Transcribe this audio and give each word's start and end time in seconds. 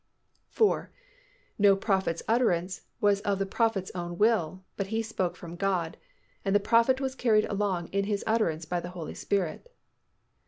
4. 0.47 0.91
_No 1.59 1.79
prophet's 1.79 2.23
utterance 2.27 2.81
was 2.99 3.21
of 3.21 3.37
the 3.37 3.45
prophet's 3.45 3.91
own 3.93 4.17
will, 4.17 4.63
but 4.75 4.87
he 4.87 5.03
spoke 5.03 5.35
from 5.35 5.55
God, 5.55 5.95
and 6.43 6.55
the 6.55 6.59
prophet 6.59 6.99
was 6.99 7.13
carried 7.13 7.45
along 7.45 7.87
in 7.89 8.05
his 8.05 8.23
utterance 8.25 8.65
by 8.65 8.79
the 8.79 8.89
Holy 8.97 9.13
Spirit. 9.13 9.71